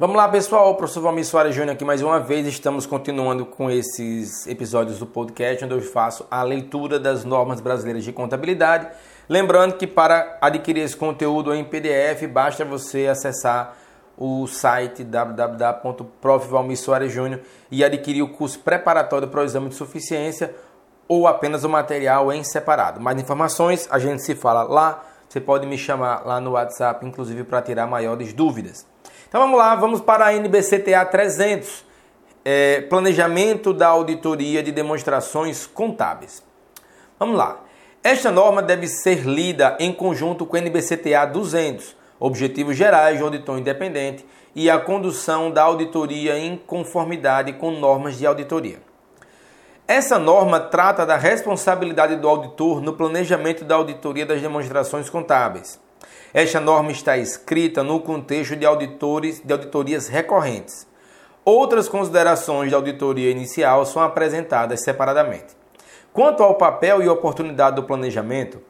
[0.00, 0.70] Vamos lá, pessoal.
[0.70, 2.46] O professor Valmir Soares Júnior aqui mais uma vez.
[2.46, 8.04] Estamos continuando com esses episódios do podcast onde eu faço a leitura das normas brasileiras
[8.04, 8.86] de contabilidade.
[9.28, 13.76] Lembrando que para adquirir esse conteúdo em PDF, basta você acessar
[14.16, 20.54] o site www.profvalmirsoaresjúnior e adquirir o curso preparatório para o exame de suficiência
[21.08, 23.00] ou apenas o material em separado.
[23.00, 25.02] Mais informações, a gente se fala lá.
[25.28, 28.86] Você pode me chamar lá no WhatsApp, inclusive para tirar maiores dúvidas.
[29.28, 31.84] Então vamos lá, vamos para a NBCTA 300,
[32.42, 36.42] é, Planejamento da Auditoria de Demonstrações Contábeis.
[37.18, 37.60] Vamos lá.
[38.02, 43.58] Esta norma deve ser lida em conjunto com a NBCTA 200, Objetivos Gerais de Auditor
[43.58, 48.80] Independente e a condução da auditoria em conformidade com normas de auditoria.
[49.86, 55.78] Essa norma trata da responsabilidade do auditor no planejamento da auditoria das demonstrações contábeis.
[56.32, 60.86] Esta norma está escrita no contexto de auditores de auditorias recorrentes.
[61.44, 65.56] Outras considerações de auditoria inicial são apresentadas separadamente.
[66.12, 68.60] Quanto ao papel e oportunidade do planejamento,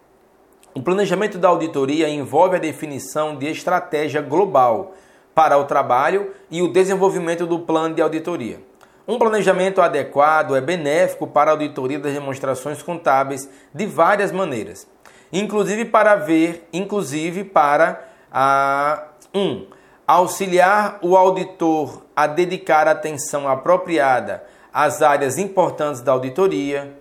[0.74, 4.94] o planejamento da auditoria envolve a definição de estratégia global
[5.34, 8.60] para o trabalho e o desenvolvimento do plano de auditoria.
[9.06, 14.86] Um planejamento adequado é benéfico para a auditoria das demonstrações contábeis de várias maneiras
[15.32, 19.04] inclusive para ver, inclusive para a
[19.34, 19.66] um,
[20.06, 26.94] auxiliar o auditor a dedicar atenção apropriada às áreas importantes da auditoria,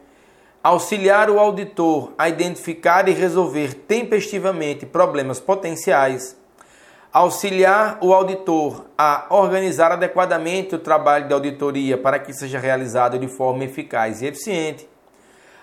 [0.62, 6.36] auxiliar o auditor a identificar e resolver tempestivamente problemas potenciais,
[7.14, 13.28] auxiliar o auditor a organizar adequadamente o trabalho de auditoria para que seja realizado de
[13.28, 14.88] forma eficaz e eficiente,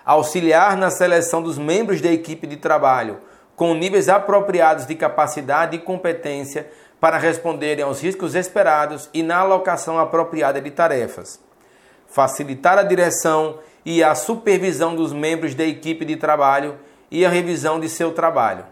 [0.05, 3.17] auxiliar na seleção dos membros da equipe de trabalho
[3.55, 9.97] com níveis apropriados de capacidade e competência para responderem aos riscos esperados e na alocação
[9.97, 11.39] apropriada de tarefas,
[12.07, 16.77] facilitar a direção e a supervisão dos membros da equipe de trabalho
[17.09, 18.65] e a revisão de seu trabalho.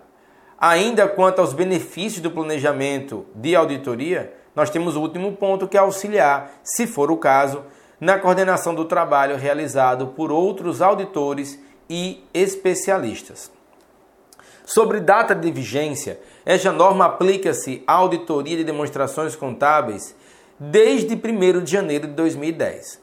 [0.60, 5.80] Ainda quanto aos benefícios do planejamento de auditoria, nós temos o último ponto que é
[5.80, 7.64] auxiliar, se for o caso,
[8.04, 11.58] na coordenação do trabalho realizado por outros auditores
[11.90, 13.50] e especialistas.
[14.66, 20.14] Sobre data de vigência, esta norma aplica-se à auditoria de demonstrações contábeis
[20.60, 23.00] desde 1 de janeiro de 2010.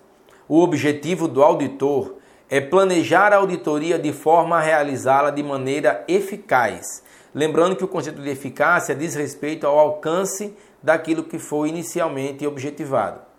[0.46, 2.16] O objetivo do auditor
[2.50, 7.02] é planejar a auditoria de forma a realizá-la de maneira eficaz.
[7.34, 13.29] Lembrando que o conceito de eficácia diz respeito ao alcance daquilo que foi inicialmente objetivado.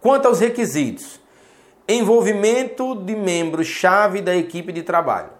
[0.00, 1.18] Quanto aos requisitos,
[1.88, 5.30] envolvimento de membros-chave da equipe de trabalho.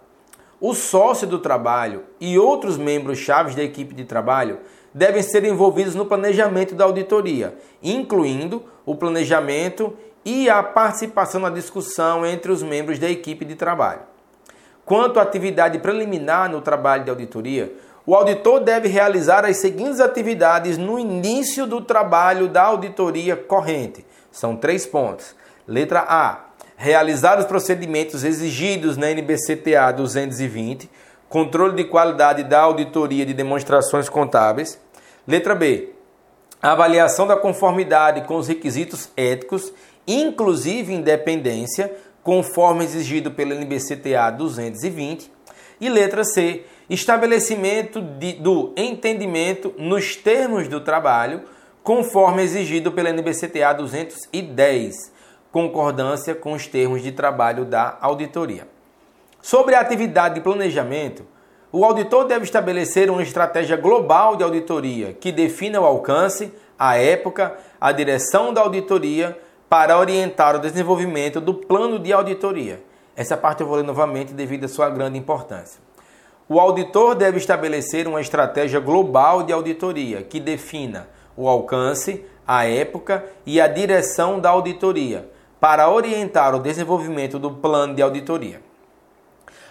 [0.59, 4.59] O sócio do trabalho e outros membros-chave da equipe de trabalho
[4.93, 12.25] devem ser envolvidos no planejamento da auditoria, incluindo o planejamento e a participação na discussão
[12.25, 14.01] entre os membros da equipe de trabalho.
[14.83, 17.73] Quanto à atividade preliminar no trabalho de auditoria,
[18.05, 24.55] o auditor deve realizar as seguintes atividades no início do trabalho da auditoria corrente são
[24.55, 25.35] três pontos.
[25.67, 26.45] Letra A.
[26.75, 30.89] Realizar os procedimentos exigidos na NBCTA 220,
[31.27, 34.79] controle de qualidade da auditoria de demonstrações contábeis.
[35.27, 35.89] Letra B.
[36.61, 39.73] Avaliação da conformidade com os requisitos éticos,
[40.07, 45.31] inclusive independência, conforme exigido pela NBCTA 220.
[45.81, 46.63] E letra C.
[46.89, 51.43] Estabelecimento de, do entendimento nos termos do trabalho
[51.89, 55.11] conforme exigido pela NBCTA 210,
[55.51, 58.67] concordância com os termos de trabalho da auditoria.
[59.41, 61.25] Sobre a atividade de planejamento,
[61.71, 67.57] o auditor deve estabelecer uma estratégia global de auditoria que defina o alcance, a época,
[67.81, 69.35] a direção da auditoria
[69.67, 72.83] para orientar o desenvolvimento do plano de auditoria.
[73.15, 75.81] Essa parte eu vou ler novamente devido à sua grande importância.
[76.47, 81.07] O auditor deve estabelecer uma estratégia global de auditoria que defina
[81.39, 87.95] o alcance, a época e a direção da auditoria, para orientar o desenvolvimento do plano
[87.95, 88.61] de auditoria.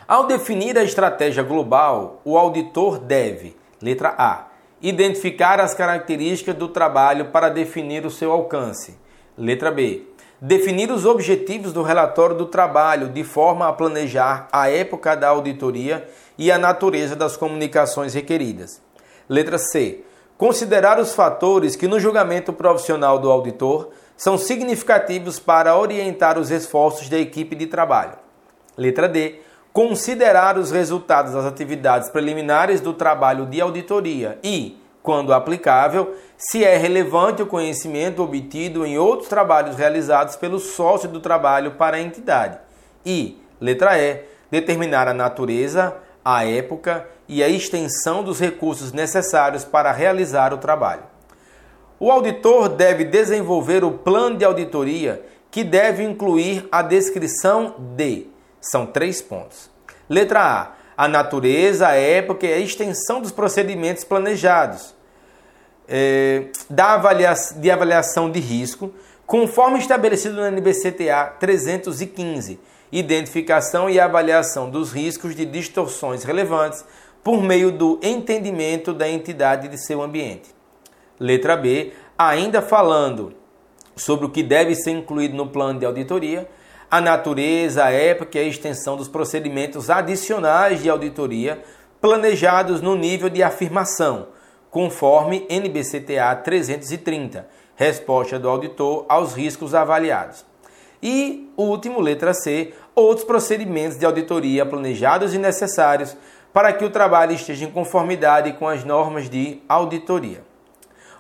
[0.06, 4.47] Ao definir a estratégia global, o auditor deve, letra A,
[4.81, 8.97] identificar as características do trabalho para definir o seu alcance.
[9.37, 10.06] Letra B,
[10.41, 16.09] definir os objetivos do relatório do trabalho de forma a planejar a época da auditoria
[16.38, 18.81] e a natureza das comunicações requeridas.
[19.29, 20.05] Letra C,
[20.38, 27.08] considerar os fatores que no julgamento profissional do auditor são significativos para orientar os esforços
[27.08, 28.12] da equipe de trabalho.
[28.76, 29.40] Letra D.
[29.73, 36.76] Considerar os resultados das atividades preliminares do trabalho de auditoria e, quando aplicável, se é
[36.76, 42.58] relevante o conhecimento obtido em outros trabalhos realizados pelo sócio do trabalho para a entidade.
[43.05, 45.94] E, letra E, determinar a natureza,
[46.31, 51.05] a época e a extensão dos recursos necessários para realizar o trabalho.
[51.99, 58.27] O auditor deve desenvolver o plano de auditoria, que deve incluir a descrição de.
[58.61, 59.71] São três pontos.
[60.07, 60.73] Letra A.
[61.03, 64.95] A natureza, a época e a extensão dos procedimentos planejados.
[65.89, 68.93] É, da avaliação, de avaliação de risco,
[69.27, 76.85] conforme estabelecido no NBCTA 315 identificação e avaliação dos riscos de distorções relevantes
[77.23, 80.55] por meio do entendimento da entidade de seu ambiente.
[81.19, 83.35] Letra B, ainda falando
[83.96, 86.49] sobre o que deve ser incluído no plano de auditoria,
[86.90, 91.62] a natureza, a época e a extensão dos procedimentos adicionais de auditoria
[92.00, 94.29] planejados no nível de afirmação,
[94.70, 100.46] conforme NBCTA 330, resposta do auditor aos riscos avaliados.
[101.03, 106.17] E, último, letra C, outros procedimentos de auditoria planejados e necessários
[106.53, 110.43] para que o trabalho esteja em conformidade com as normas de auditoria.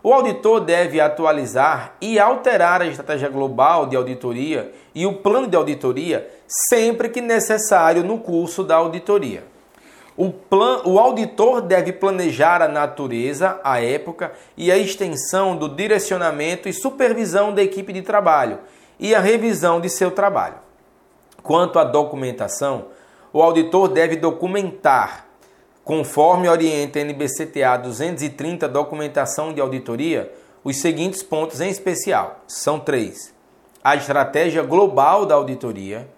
[0.02, 5.56] O auditor deve atualizar e alterar a estratégia global de auditoria e o plano de
[5.56, 9.44] auditoria sempre que necessário no curso da auditoria.
[10.16, 16.68] O, plan, o auditor deve planejar a natureza, a época e a extensão do direcionamento
[16.68, 18.58] e supervisão da equipe de trabalho
[18.98, 20.56] e a revisão de seu trabalho.
[21.42, 22.86] Quanto à documentação,
[23.32, 25.26] o auditor deve documentar,
[25.84, 30.32] conforme orienta a NBCTA 230 Documentação de Auditoria,
[30.64, 32.40] os seguintes pontos em especial.
[32.46, 33.34] São três:
[33.82, 36.08] a estratégia global da auditoria,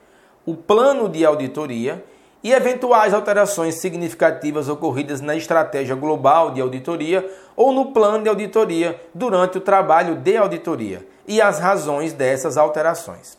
[0.47, 2.05] o plano de auditoria
[2.43, 9.01] e eventuais alterações significativas ocorridas na estratégia global de auditoria ou no plano de auditoria
[9.15, 13.39] durante o trabalho de auditoria e as razões dessas alterações.